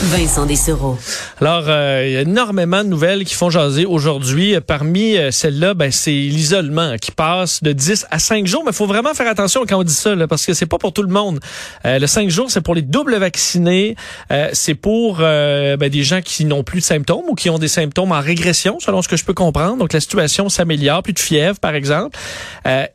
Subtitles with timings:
[0.00, 0.96] Vincent Dessereau.
[1.40, 4.54] Alors, euh, il y a énormément de nouvelles qui font jaser aujourd'hui.
[4.64, 8.62] Parmi euh, celles-là, ben, c'est l'isolement qui passe de 10 à 5 jours.
[8.64, 10.78] Mais il faut vraiment faire attention quand on dit ça, là, parce que c'est pas
[10.78, 11.40] pour tout le monde.
[11.84, 13.96] Euh, le 5 jours, c'est pour les doubles vaccinés.
[14.52, 18.12] c'est pour ben, des gens qui n'ont plus de symptômes ou qui ont des symptômes
[18.12, 19.78] en régression, selon ce que je peux comprendre.
[19.78, 22.16] Donc, la situation s'améliore, plus de fièvre, par exemple.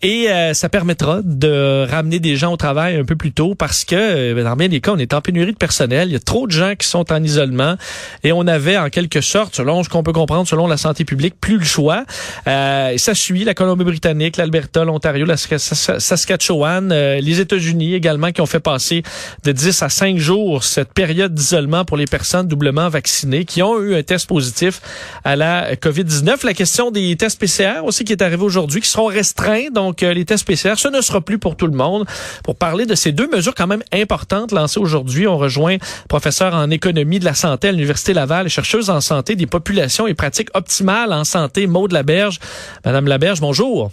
[0.02, 4.34] et ça permettra de ramener des gens au travail un peu plus tôt parce que,
[4.34, 6.10] ben, dans bien des cas, on est en pénurie de personnel.
[6.10, 7.76] Il y a trop de gens qui sont en isolement.
[8.24, 11.36] Et on avait en quelque sorte, selon ce qu'on peut comprendre, selon la santé publique,
[11.40, 12.06] plus le choix.
[12.48, 18.46] Euh, ça suit la Colombie-Britannique, l'Alberta, l'Ontario, la Saskatchewan, euh, les États-Unis également qui ont
[18.46, 19.04] fait passer
[19.44, 23.80] de 10 à 5 jours cette période d'isolement pour les personnes doublement vaccinées qui ont
[23.82, 24.82] eu un test positif
[25.24, 26.46] à la COVID-19.
[26.46, 29.70] La question des tests PCR aussi qui est arrivée aujourd'hui, qui seront restreints.
[29.74, 32.06] Donc, euh, les tests PCR, ce ne sera plus pour tout le monde.
[32.44, 36.70] Pour parler de ces deux mesures quand même importantes lancées aujourd'hui, on rejoint professeur en
[36.70, 40.50] économie économie de la santé à l'Université Laval, chercheuse en santé des populations et pratiques
[40.54, 42.40] optimales en santé, Maude Laberge.
[42.84, 43.90] Madame Laberge, bonjour.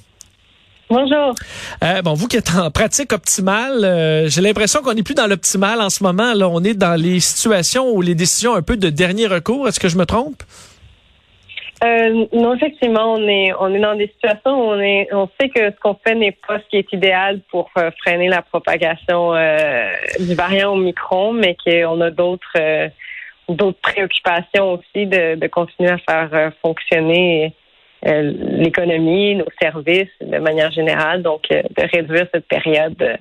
[0.89, 1.37] Bonjour.
[1.85, 5.29] Euh, bon, vous qui êtes en pratique optimale, euh, j'ai l'impression qu'on n'est plus dans
[5.29, 6.35] l'optimal en ce moment.
[6.35, 9.69] Là, on est dans les situations où les décisions un peu de dernier recours.
[9.69, 10.43] Est-ce que je me trompe?
[11.83, 15.49] Euh, non, effectivement, on est on est dans des situations où on est on sait
[15.49, 19.35] que ce qu'on fait n'est pas ce qui est idéal pour euh, freiner la propagation
[19.35, 22.89] euh, du variant Omicron, mais qu'on a d'autres euh,
[23.49, 27.55] d'autres préoccupations aussi de, de continuer à faire fonctionner
[28.03, 33.19] l'économie, nos services de manière générale, donc de réduire cette période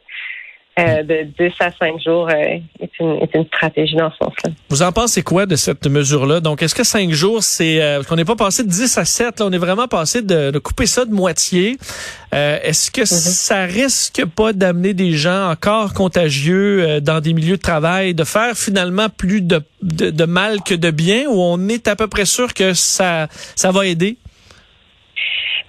[0.79, 4.51] euh, de 10 à 5 jours euh, est, une, est, une, stratégie dans ce sens-là.
[4.69, 6.39] Vous en pensez quoi de cette mesure-là?
[6.39, 7.81] Donc, est-ce que 5 jours, c'est...
[7.81, 10.51] Euh, qu'on n'est pas passé de 10 à 7, là, on est vraiment passé de,
[10.51, 11.77] de couper ça de moitié.
[12.31, 13.05] est-ce que mm-hmm.
[13.05, 18.55] ça risque pas d'amener des gens encore contagieux dans des milieux de travail, de faire
[18.55, 22.25] finalement plus de, de, de mal que de bien, ou on est à peu près
[22.25, 24.17] sûr que ça, ça va aider?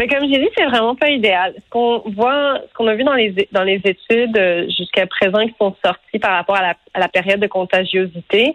[0.00, 1.52] Mais comme j'ai dit, c'est vraiment pas idéal.
[1.56, 5.46] Ce qu'on voit, ce qu'on a vu dans les dans les études euh, jusqu'à présent
[5.46, 8.54] qui sont sorties par rapport à la, à la période de contagiosité,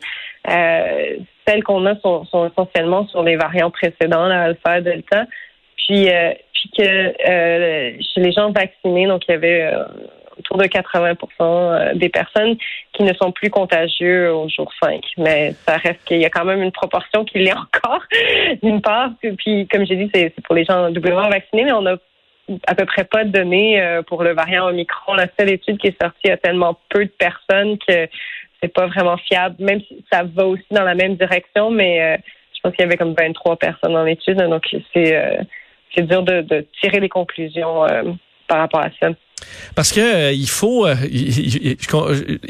[0.50, 1.18] euh,
[1.48, 5.26] celles qu'on a sont, sont, essentiellement sur les variants précédents, la alpha, delta,
[5.78, 6.84] puis euh, puis que
[7.30, 9.72] euh, chez les gens vaccinés, donc il y avait
[10.40, 12.58] autour de 80% euh, des personnes
[12.94, 15.02] qui ne sont plus contagieux au jour 5.
[15.18, 18.02] Mais ça reste qu'il y a quand même une proportion qui l'est encore,
[18.62, 19.12] d'une part.
[19.38, 21.96] Puis, comme j'ai dit, c'est pour les gens doublement vaccinés, mais on a
[22.68, 25.16] à peu près pas de données euh, pour le variant Omicron.
[25.16, 28.08] La seule étude qui est sortie a tellement peu de personnes que
[28.62, 32.18] c'est pas vraiment fiable, même si ça va aussi dans la même direction, mais euh,
[32.56, 36.66] je pense qu'il y avait comme 23 personnes dans l'étude, donc c'est dur de, de,
[36.82, 37.86] tirer les conclusions
[38.48, 39.10] par rapport à ça.
[39.76, 40.96] Parce que euh, il faut, euh,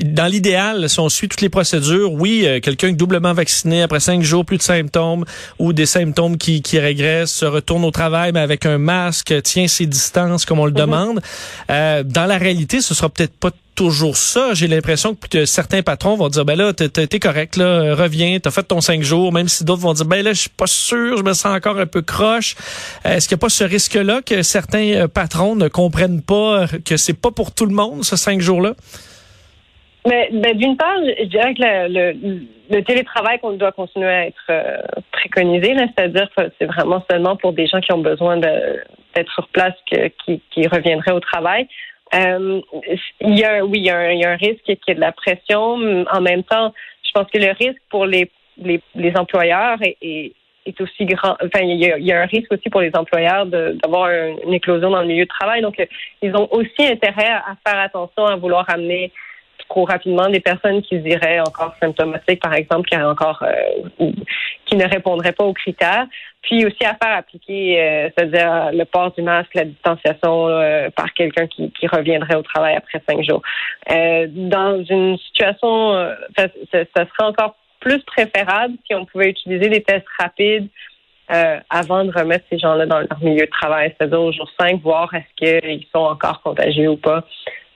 [0.03, 4.21] dans l'idéal, si on suit toutes les procédures, oui, euh, quelqu'un doublement vacciné après cinq
[4.21, 5.25] jours, plus de symptômes
[5.57, 9.67] ou des symptômes qui, qui régressent, se retourne au travail mais avec un masque, tient
[9.67, 10.77] ses distances comme on le mhm.
[10.77, 11.21] demande.
[11.69, 14.53] dans la réalité, ce sera peut-être pas toujours ça.
[14.53, 18.63] J'ai l'impression que certains patrons vont dire, ben là, t'es correct, là, reviens, t'as fait
[18.63, 21.23] ton cinq jours, même si d'autres vont dire, ben là, je suis pas sûr, je
[21.23, 22.55] me sens encore un peu croche.
[23.03, 26.97] Est-ce qu'il n'y a pas ce risque-là que certains euh, patrons ne comprennent pas que
[26.97, 28.73] c'est pas pour tout le monde, ce cinq jours-là?
[30.07, 31.61] Mais ben, d'une part, je dirais que
[32.71, 34.77] le, télétravail qu'on doit continuer à être euh,
[35.11, 39.73] préconisé, c'est-à-dire que c'est vraiment seulement pour des gens qui ont besoin d'être sur place
[39.89, 41.67] qui reviendraient au travail.
[42.13, 42.61] Euh,
[43.21, 45.11] il y a, oui, il y a, un, a risque qu'il y ait de la
[45.11, 46.05] pression.
[46.11, 46.73] En même temps,
[47.03, 50.33] je pense que le risque pour les, les, employeurs est,
[50.79, 51.35] aussi grand.
[51.43, 54.53] Enfin, il y, a, il y, a, un risque aussi pour les employeurs d'avoir une
[54.53, 55.61] éclosion dans le milieu de travail.
[55.61, 55.85] Donc,
[56.21, 59.11] ils ont aussi intérêt à faire attention à vouloir amener
[59.69, 64.11] trop rapidement des personnes qui seraient encore symptomatiques, par exemple, qui encore euh,
[64.65, 66.07] qui ne répondraient pas aux critères.
[66.41, 71.13] Puis aussi à faire appliquer, euh, c'est-à-dire le port du masque, la distanciation euh, par
[71.13, 73.41] quelqu'un qui, qui, reviendrait au travail après cinq jours.
[73.89, 75.93] dans une situation,
[76.37, 80.67] ça, ça, serait encore plus préférable si on pouvait utiliser des tests rapides
[81.27, 85.13] avant de remettre ces gens-là dans leur milieu de travail, c'est-à-dire au jour 5, voir
[85.13, 85.35] est-ce
[85.65, 87.23] qu'ils sont encore contagieux ou pas.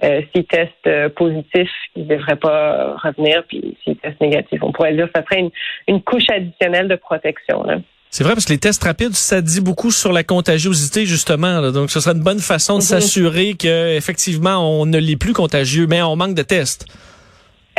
[0.01, 3.43] Euh, s'ils testent euh, positifs, ils ne devraient pas revenir.
[3.47, 5.51] Puis s'ils testent négatifs, on pourrait dire que ça serait une,
[5.87, 7.63] une couche additionnelle de protection.
[7.63, 7.79] Là.
[8.09, 11.71] C'est vrai parce que les tests rapides, ça dit beaucoup sur la contagiosité justement.
[11.71, 12.85] Donc, ce serait une bonne façon de mm-hmm.
[12.85, 16.85] s'assurer que effectivement on ne l'est plus contagieux, mais on manque de tests.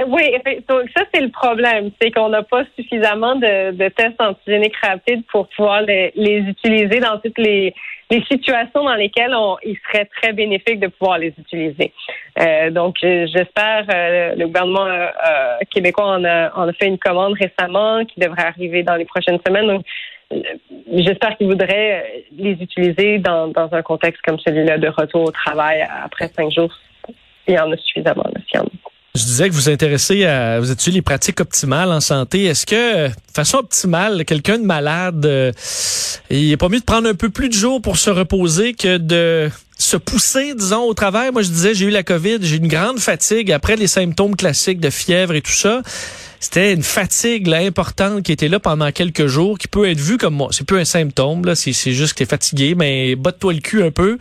[0.06, 0.34] Oui,
[0.68, 5.24] donc ça c'est le problème, c'est qu'on n'a pas suffisamment de, de, tests antigéniques rapides
[5.26, 7.74] pour pouvoir les, les utiliser dans toutes les,
[8.28, 11.92] situations dans lesquelles on, il serait très bénéfique de pouvoir les utiliser.
[12.40, 15.08] Euh, donc j'espère euh, le gouvernement euh,
[15.70, 19.66] québécois en a, fait une commande récemment qui devrait arriver dans les prochaines semaines.
[19.66, 19.84] Donc
[20.92, 25.86] j'espère qu'ils voudraient les utiliser dans, dans un contexte comme celui-là de retour au travail
[26.04, 26.74] après cinq jours.
[27.46, 28.89] Il y en a suffisamment, s'il y en a.
[29.20, 32.44] Je disais que vous intéressez à vous étudiez les pratiques optimales en santé.
[32.44, 35.52] Est-ce que, de façon optimale, quelqu'un de malade, euh,
[36.30, 38.96] il est pas mieux de prendre un peu plus de jours pour se reposer que
[38.96, 41.32] de se pousser, disons, au travail?
[41.32, 44.80] Moi, je disais, j'ai eu la COVID, j'ai une grande fatigue après les symptômes classiques
[44.80, 45.82] de fièvre et tout ça
[46.40, 50.16] c'était une fatigue là, importante qui était là pendant quelques jours, qui peut être vue
[50.16, 50.48] comme moi.
[50.52, 53.82] C'est plus un symptôme, là, c'est, juste que tu es fatigué, mais botte-toi le cul
[53.82, 54.16] un peu.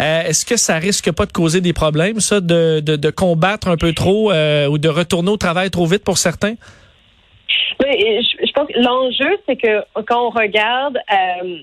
[0.00, 3.76] Euh, est-ce que ça risque pas de causer des problèmes, ça, de, de, combattre un
[3.76, 6.54] peu trop euh, ou de retourner au travail trop vite pour certains?
[7.84, 11.58] Oui, je, pense que l'enjeu, c'est que quand on regarde euh,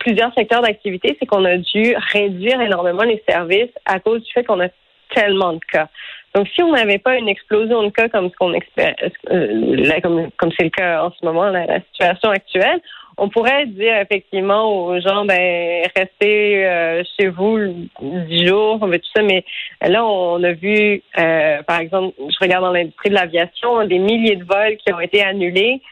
[0.00, 4.42] plusieurs secteurs d'activité, c'est qu'on a dû réduire énormément les services à cause du fait
[4.42, 4.68] qu'on a
[5.14, 5.88] tellement de cas.
[6.34, 8.94] Donc, si on n'avait pas une explosion de cas comme ce qu'on expère,
[9.30, 12.80] euh, comme c'est le cas en ce moment, la, situation actuelle,
[13.18, 17.58] on pourrait dire effectivement aux gens, ben restez euh, chez vous
[18.00, 19.22] dix jours, on veut tout ça.
[19.22, 19.44] Mais
[19.86, 24.36] là, on a vu, euh, par exemple, je regarde dans l'industrie de l'aviation, des milliers
[24.36, 25.82] de vols qui ont été annulés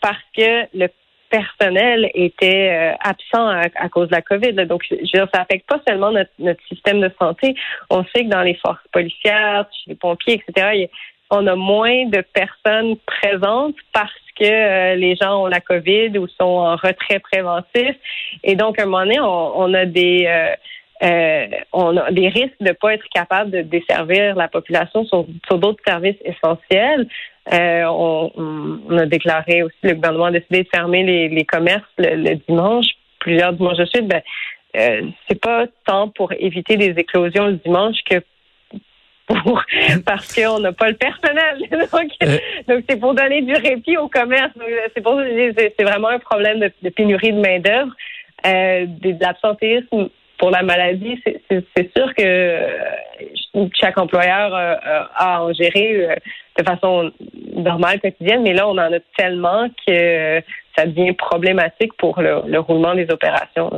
[0.00, 0.86] parce que le
[1.30, 4.52] personnel était euh, absent à, cause de la COVID.
[4.66, 7.54] Donc, je veux dire, ça affecte pas seulement notre, notre, système de santé.
[7.88, 10.88] On sait que dans les forces policières, chez les pompiers, etc.,
[11.30, 16.26] on a moins de personnes présentes parce que euh, les gens ont la COVID ou
[16.26, 17.96] sont en retrait préventif.
[18.42, 20.54] Et donc, à un moment donné, on, a des euh,
[21.02, 25.58] on a des risques de ne pas être capable de desservir la population sur, sur
[25.58, 27.08] d'autres services essentiels.
[27.52, 32.34] Euh, on, a déclaré aussi, le gouvernement a décidé de fermer les, les commerces le,
[32.48, 32.86] dimanche,
[33.18, 34.06] plusieurs dimanches de suite.
[34.06, 34.22] Ben,
[34.76, 38.22] euh, c'est pas tant pour éviter des éclosions le dimanche que
[39.26, 39.64] pour
[40.06, 41.58] parce qu'on n'a pas le personnel.
[41.70, 42.38] donc, euh.
[42.68, 44.52] donc c'est pour donner du répit au commerce.
[44.94, 47.92] C'est pour c'est vraiment un problème de, pénurie de main d'œuvre,
[48.46, 50.08] euh, de l'absentéisme
[50.40, 51.22] pour la maladie.
[51.50, 52.58] C'est sûr que
[53.74, 56.16] chaque employeur a à en gérer
[56.58, 57.12] de façon
[57.54, 60.40] normale, quotidienne, mais là, on en a tellement que
[60.80, 63.70] ça devient problématique pour le, roulement des opérations.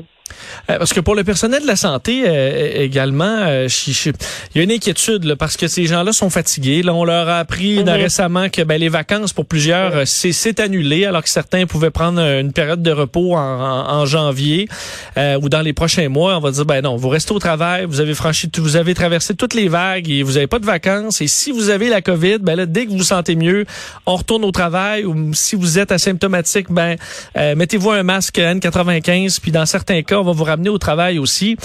[0.70, 4.12] Euh, parce que pour le personnel de la santé euh, également, euh, il
[4.54, 6.82] y a une inquiétude là, parce que ces gens-là sont fatigués.
[6.82, 7.90] Là, on leur a appris mm-hmm.
[7.90, 12.52] récemment que ben, les vacances pour plusieurs c'est annulé, alors que certains pouvaient prendre une
[12.52, 14.68] période de repos en, janvier
[15.16, 16.36] ou dans les prochains mois.
[16.36, 19.34] On va dire ben non, vous restez au travail, vous avez franchi, vous avez traversé
[19.34, 21.20] toutes les vagues et vous n'avez pas de vacances.
[21.20, 23.66] Et si vous avez la COVID, ben là, dès que vous vous sentez mieux,
[24.06, 25.04] on retourne au travail.
[25.04, 26.91] Ou si vous êtes asymptomatique, ben
[27.36, 29.40] mettez-vous un masque N95.
[29.40, 31.56] Puis dans certains cas on va vous ramener au travail aussi.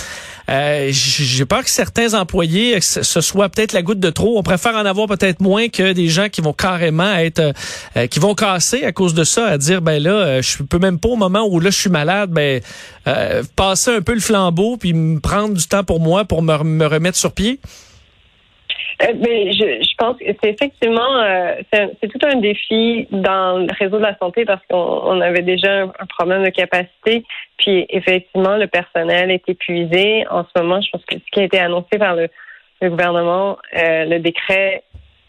[0.49, 4.37] Euh, J'ai peur que certains employés, ce soit peut-être la goutte de trop.
[4.37, 7.53] On préfère en avoir peut-être moins que des gens qui vont carrément être,
[7.95, 10.79] euh, qui vont casser à cause de ça, à dire ben là, euh, je peux
[10.79, 12.61] même pas au moment où là je suis malade, ben
[13.07, 16.85] euh, passer un peu le flambeau puis me prendre du temps pour moi pour me
[16.85, 17.59] remettre sur pied.
[19.03, 23.67] Euh, mais je, je, pense que c'est effectivement euh, c'est tout un défi dans le
[23.77, 27.23] réseau de la santé parce qu'on avait déjà un, problème de capacité.
[27.57, 30.25] Puis effectivement, le personnel est épuisé.
[30.29, 32.27] En ce moment, je pense que ce qui a été annoncé par le,
[32.81, 34.83] le gouvernement, euh, le décret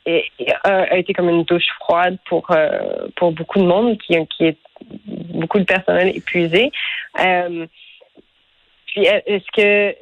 [0.06, 0.24] est,
[0.64, 2.46] a, été comme une douche froide pour
[3.16, 4.58] pour beaucoup de monde qui qui est
[5.04, 6.72] beaucoup de personnel épuisé.
[8.88, 9.94] Puis est-ce que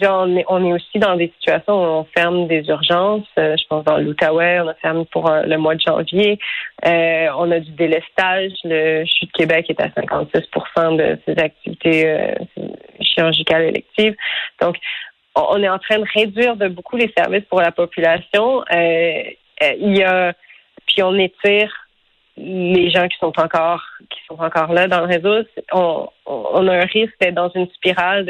[0.00, 3.26] genre, on, est, aussi dans des situations où on ferme des urgences.
[3.38, 6.38] Euh, je pense dans l'Outaouais, on a fermé pour euh, le mois de janvier.
[6.86, 8.52] Euh, on a du délestage.
[8.64, 10.42] Le CHU de Québec est à 56
[10.96, 12.34] de ses activités
[13.00, 14.14] chirurgicales électives.
[14.60, 14.76] Donc,
[15.34, 18.62] on est en train de réduire de beaucoup les services pour la population.
[18.70, 20.32] il y a
[20.86, 21.87] puis on étire
[22.38, 26.86] les gens qui sont encore qui sont encore là dans le réseau, on, a un
[26.86, 28.24] risque d'être dans une spirale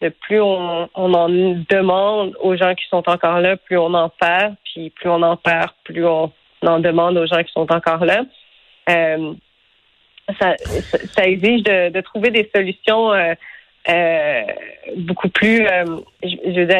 [0.00, 4.56] de, plus on, en demande aux gens qui sont encore là, plus on en perd,
[4.64, 6.32] puis plus on en perd, plus on
[6.66, 8.22] en demande aux gens qui sont encore là.
[8.90, 9.34] Euh,
[10.40, 10.56] ça,
[11.24, 13.34] exige de, trouver des solutions euh,
[13.88, 14.42] euh,
[14.96, 15.66] beaucoup plus,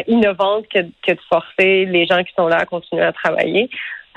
[0.06, 3.70] innovantes que, de forcer les gens qui sont là à continuer à travailler.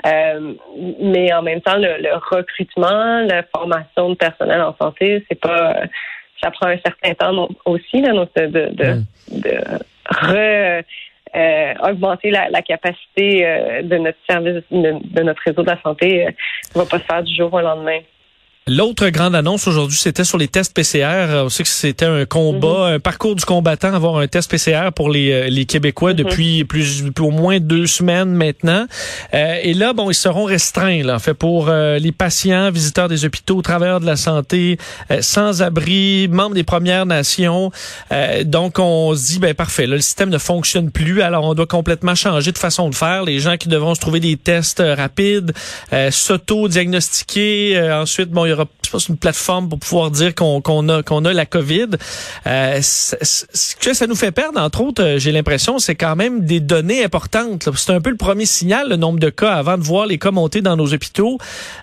[0.06, 0.54] Euh,
[1.00, 5.82] mais en même temps, le, recrutement, la formation de personnel en santé, c'est pas,
[6.42, 9.04] ça prend un certain temps aussi là, de, de, de, mm.
[9.30, 9.58] de
[10.10, 10.82] re,
[11.34, 16.26] euh, augmenter la, capacité de notre service, de, notre réseau de la santé,
[16.74, 17.98] ne va pas se faire du jour au lendemain.
[18.68, 21.44] L'autre grande annonce aujourd'hui, c'était sur les tests PCR.
[21.44, 22.94] On sait que c'était un combat, mhm.
[22.94, 26.16] un parcours du combattant, avoir un test PCR pour les, euh, les Québécois mhm.
[26.16, 28.86] depuis plus, au moins deux semaines maintenant.
[29.34, 33.06] Euh, et là, bon, ils seront restreints, là, en fait, pour euh, les patients, visiteurs
[33.06, 34.78] des hôpitaux, travailleurs de la santé,
[35.20, 37.70] sans-abri, membres des Premières Nations.
[38.46, 41.66] donc, on se dit, ben parfait, là, le système ne fonctionne plus, alors on doit
[41.66, 43.22] complètement changer de façon de faire.
[43.22, 45.52] Les gens qui devront se trouver des tests rapides,
[46.10, 48.66] s'auto-diagnostiquer, ensuite, bon, il y aura
[49.08, 51.88] une plateforme pour pouvoir dire qu'on a la COVID.
[52.46, 56.44] Euh, ce que ça nous fait perdre, entre autres, euh, j'ai l'impression, c'est quand même
[56.44, 57.68] des données importantes.
[57.76, 60.30] C'est un peu le premier signal, le nombre de cas, avant de voir les cas
[60.30, 61.38] monter dans nos hôpitaux.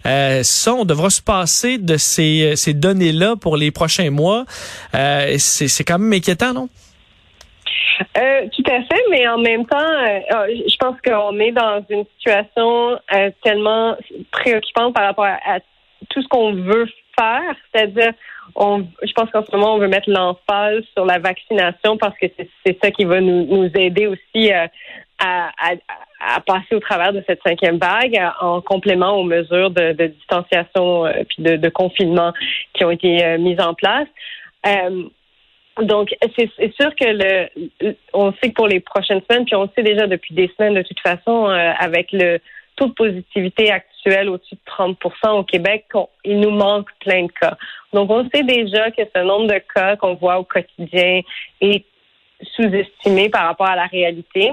[0.05, 4.45] Euh, ça, on devra se passer de ces, données-là pour les prochains mois.
[5.37, 6.69] C'est quand même inquiétant, non?
[8.15, 12.97] Tout à fait, mais en même temps, je pense qu'on est dans une situation
[13.43, 13.95] tellement
[14.31, 15.59] préoccupante par rapport à, à
[16.09, 18.13] tout ce qu'on veut faire, c'est-à-dire,
[18.55, 22.27] on, je pense qu'en ce moment, on veut mettre l'emphase sur la vaccination parce que
[22.37, 24.67] c'est ça qui va nous, nous aider aussi euh,
[25.19, 31.23] à, passer au travers de cette cinquième vague en complément aux mesures de, distanciation euh,
[31.27, 32.33] puis de, confinement
[32.73, 34.07] qui ont été euh, mises en place.
[35.81, 39.69] donc, c'est sûr que le, on sait que pour les prochaines semaines, puis on le
[39.75, 42.39] sait déjà depuis des semaines de toute façon, avec le
[42.75, 44.97] taux de positivité actuel au-dessus de 30
[45.33, 45.85] au Québec,
[46.23, 47.57] il nous manque plein de cas.
[47.93, 51.21] Donc, on sait déjà que ce nombre de cas qu'on voit au quotidien
[51.61, 51.85] est
[52.55, 54.51] sous-estimé par rapport à la réalité.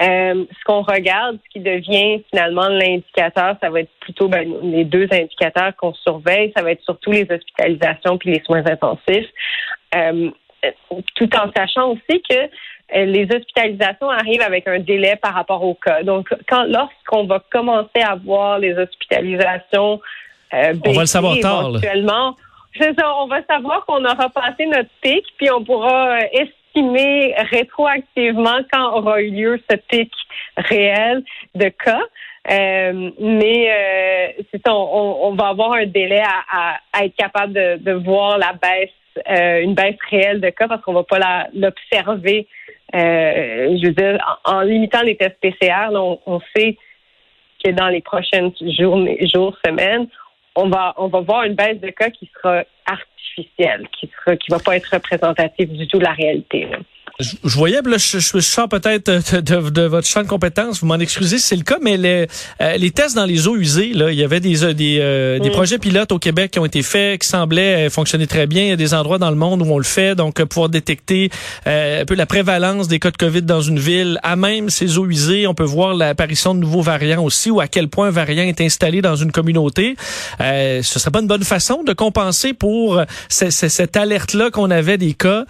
[0.00, 4.84] Euh, ce qu'on regarde, ce qui devient finalement l'indicateur, ça va être plutôt ben, les
[4.84, 9.28] deux indicateurs qu'on surveille, ça va être surtout les hospitalisations puis les soins intensifs,
[9.94, 10.30] euh,
[11.14, 12.36] tout en sachant aussi que
[12.94, 16.02] euh, les hospitalisations arrivent avec un délai par rapport au cas.
[16.02, 20.00] Donc, quand lorsqu'on va commencer à voir les hospitalisations
[20.52, 22.36] euh, on va le savoir tard, éventuellement,
[22.78, 27.34] c'est ça, on va savoir qu'on aura passé notre pic, puis on pourra euh, estimer
[27.50, 30.12] rétroactivement quand aura eu lieu ce pic
[30.56, 32.02] réel de cas.
[32.50, 37.54] Euh, mais euh, c'est ça, on, on, va avoir un délai à, à, être capable
[37.54, 38.90] de, de voir la baisse,
[39.30, 42.46] euh, une baisse réelle de cas parce qu'on va pas l'observer
[42.94, 46.76] euh, je veux dire, en, limitant les tests PCR, on, sait
[47.64, 50.06] que dans les prochaines jours, semaines,
[50.54, 54.50] on va, on va voir une baisse de cas qui sera artificielle, qui sera, qui
[54.50, 56.68] va pas être représentative du tout de la réalité.
[57.20, 60.96] Je, voyais, là, je, je, sens peut-être de, de, votre champ de compétences, vous m'en
[60.96, 62.26] excusez si c'est le cas, mais les,
[62.60, 65.38] euh, les tests dans les eaux usées, là, il y avait des, euh, des, euh,
[65.38, 68.64] des projets pilotes au Québec qui ont été faits, qui semblaient fonctionner très bien.
[68.64, 71.30] Il y a des endroits dans le monde où on le fait, donc pouvoir détecter
[71.66, 75.06] un peu la prévalence des cas de COVID dans une ville, à même ces eaux
[75.06, 78.42] usées, on peut voir l'apparition de nouveaux variants aussi, ou à quel point un variant
[78.42, 79.94] est installé dans une communauté.
[80.40, 85.14] Euh, ce serait pas une bonne façon de compenser pour cette alerte-là qu'on avait des
[85.14, 85.44] cas,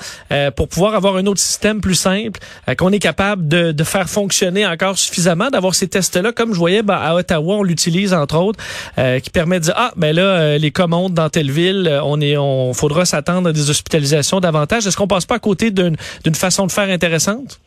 [0.56, 4.66] pour pouvoir avoir un autre système plus simple, euh, qu'on est capable de, faire fonctionner
[4.66, 8.58] encore suffisamment, d'avoir ces tests-là, comme je voyais ben, à Ottawa, on l'utilise entre autres,
[8.98, 12.20] euh, qui permet de dire ah ben là euh, les commandes dans telle ville, on
[12.20, 14.86] est, on faudra s'attendre à des hospitalisations davantage.
[14.86, 15.96] Est-ce qu'on passe pas à côté d'une
[16.34, 17.60] façon de faire intéressante?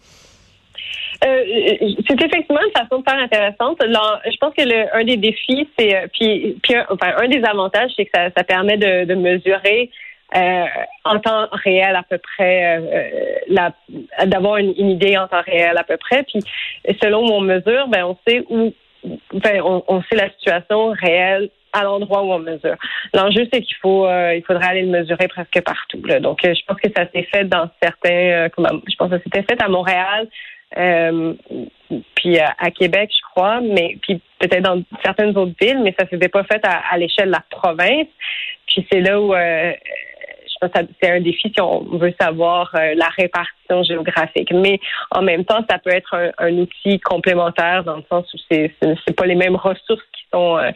[1.22, 3.78] C'est effectivement une façon de faire intéressante.
[3.82, 8.06] je pense que le, un des défis, c'est puis, puis enfin un des avantages, c'est
[8.06, 9.90] que ça, permet de mesurer
[10.36, 10.66] euh,
[11.06, 13.70] en temps réel à peu près, euh,
[14.26, 16.24] d'avoir une, idée en temps réel à peu près.
[16.24, 16.42] Puis
[17.02, 18.74] selon mon mesure, ben on sait où,
[19.34, 22.76] ben, on, sait la situation réelle à l'endroit où on mesure.
[23.14, 26.02] L'enjeu, c'est qu'il faut, euh, il faudrait aller le mesurer presque partout.
[26.04, 26.20] Là.
[26.20, 29.62] Donc, je pense que ça s'est fait dans certains, comme, je pense que c'était fait
[29.62, 30.28] à Montréal,
[32.16, 36.28] puis à, Québec, je crois, mais puis peut-être dans certaines autres villes, mais ça s'était
[36.28, 38.08] pas fait à, à l'échelle de la province.
[38.68, 39.34] Puis c'est là où
[40.62, 44.52] c'est un défi si on veut savoir euh, la répartition géographique.
[44.54, 44.80] Mais
[45.12, 49.16] en même temps, ça peut être un, outil complémentaire dans le sens où c'est c'est
[49.16, 50.72] pas les mêmes ressources qui sont euh,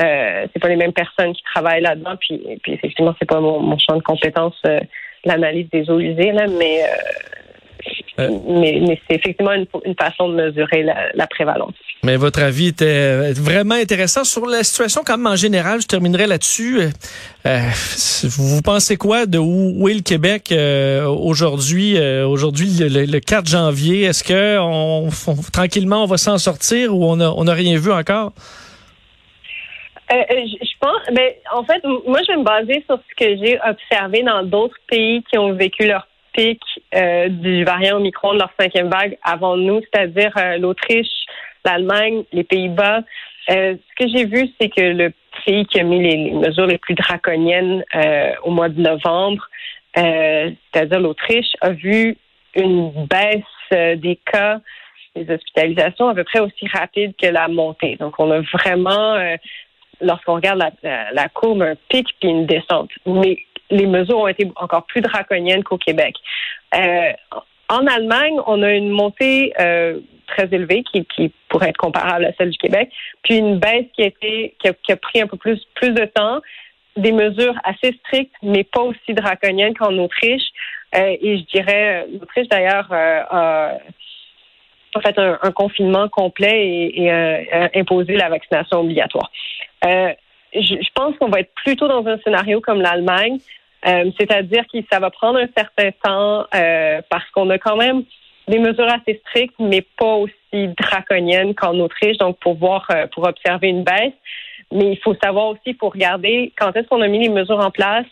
[0.00, 2.16] euh, c'est pas les mêmes personnes qui travaillent là-dedans.
[2.16, 4.80] Puis, puis effectivement, c'est pas mon, champ de compétences euh,
[5.24, 6.82] l'analyse des eaux usées là, mais
[8.20, 11.74] euh, mais, mais c'est effectivement une, une, façon de mesurer la, la, prévalence.
[12.04, 15.80] Mais votre avis était vraiment intéressant sur la situation quand même en général.
[15.80, 16.78] Je terminerai là-dessus.
[17.46, 17.58] Euh,
[18.22, 24.02] vous pensez quoi de où, est le Québec euh, aujourd'hui, euh, aujourd'hui le, 4 janvier
[24.04, 25.08] Est-ce que on,
[25.52, 28.32] tranquillement on va s'en sortir ou on a on a rien vu encore?
[30.10, 34.22] Je pense, ben, en fait, moi, je vais me baser sur ce que j'ai observé
[34.22, 36.06] dans d'autres pays qui ont vécu leur
[36.38, 41.26] euh, du variant Omicron de leur cinquième vague avant nous, c'est-à-dire euh, l'Autriche,
[41.64, 43.02] l'Allemagne, les Pays-Bas.
[43.48, 45.12] ce que j'ai vu, c'est que le
[45.44, 47.84] pays qui a mis les, mesures les plus draconiennes
[48.44, 49.48] au mois de novembre,
[49.94, 52.16] c'est-à-dire l'Autriche, a vu
[52.54, 54.60] une baisse des cas
[55.16, 57.96] des hospitalisations à peu près aussi rapide que la montée.
[57.96, 59.16] Donc, on a vraiment,
[60.00, 62.90] lorsqu'on regarde la, la, courbe, un pic puis une descente.
[63.06, 63.38] Mais
[63.70, 66.16] les mesures ont été encore plus draconiennes qu'au Québec.
[66.74, 67.12] Euh,
[67.68, 72.32] en Allemagne, on a une montée euh, très élevée qui, qui, pourrait être comparable à
[72.36, 72.90] celle du Québec,
[73.22, 76.40] puis une baisse qui a été qui a, pris un peu plus plus de temps,
[76.96, 80.42] des mesures assez strictes, mais pas aussi draconiennes qu'en Autriche.
[80.96, 83.78] Euh, et je dirais, l'Autriche d'ailleurs a
[85.02, 89.30] fait un, confinement complet et, et imposé la vaccination obligatoire.
[90.54, 93.38] Je, pense qu'on va être plutôt dans un scénario comme l'Allemagne,
[93.86, 98.04] euh, c'est-à-dire que ça va prendre un certain temps euh, parce qu'on a quand même
[98.48, 103.26] des mesures assez strictes, mais pas aussi draconiennes qu'en Autriche, donc pour voir, euh, pour
[103.26, 104.12] observer une baisse.
[104.72, 107.70] Mais il faut savoir aussi, pour regarder quand est-ce qu'on a mis les mesures en
[107.70, 108.06] place,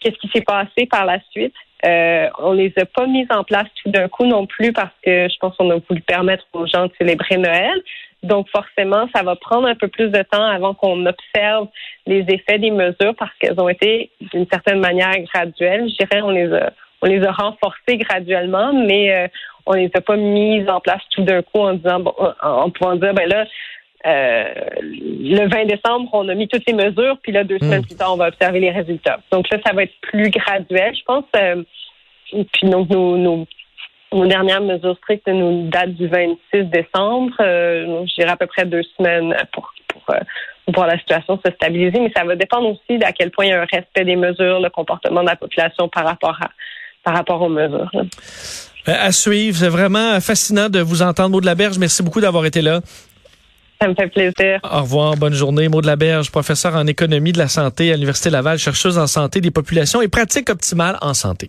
[0.00, 1.54] qu'est-ce qui s'est passé par la suite.
[1.84, 5.28] Euh, on les a pas mises en place tout d'un coup non plus parce que
[5.28, 7.82] je pense qu'on a voulu permettre aux gens de célébrer Noël.
[8.22, 11.68] Donc forcément, ça va prendre un peu plus de temps avant qu'on observe
[12.06, 15.88] les effets des mesures parce qu'elles ont été d'une certaine manière graduelles.
[15.88, 16.72] Je dirais on les a
[17.04, 19.28] on les a renforcées graduellement, mais euh,
[19.66, 22.94] on les a pas mises en place tout d'un coup en disant bon, en pouvant
[22.94, 23.44] dire ben là
[24.06, 24.44] euh,
[24.80, 27.64] le 20 décembre, on a mis toutes les mesures, puis là, deux hmm.
[27.64, 29.20] semaines plus tard, on va observer les résultats.
[29.30, 31.24] Donc là, ça va être plus graduel, je pense.
[31.36, 31.62] Euh,
[32.30, 33.46] puis donc, nos, nos,
[34.12, 37.32] nos, dernières mesures strictes nous datent du 26 décembre.
[37.40, 40.02] Euh, je dirais à peu près deux semaines pour, pour,
[40.72, 43.52] pour la situation se stabiliser, mais ça va dépendre aussi d'à quel point il y
[43.52, 46.50] a un respect des mesures, le comportement de la population par rapport à
[47.02, 47.90] par rapport aux mesures.
[48.86, 51.78] À suivre, c'est vraiment fascinant de vous entendre, Maud de la Berge.
[51.78, 52.80] Merci beaucoup d'avoir été là.
[53.80, 54.60] Ça me fait plaisir.
[54.62, 55.68] Au revoir, bonne journée.
[55.68, 59.50] Maud Laberge, professeur en économie de la santé à l'Université Laval, chercheuse en santé des
[59.50, 61.48] populations et pratique optimale en santé.